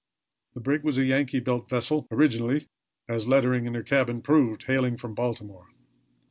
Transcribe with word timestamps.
The 0.55 0.59
brig 0.61 0.83
was 0.83 0.97
a 0.97 1.03
Yankee 1.05 1.39
built 1.39 1.69
vessel; 1.69 2.07
originally, 2.09 2.65
as 3.07 3.27
lettering 3.27 3.67
in 3.67 3.75
her 3.75 3.83
cabin 3.83 4.23
proved, 4.23 4.63
hailing 4.63 4.97
from 4.97 5.13
Baltimore. 5.13 5.67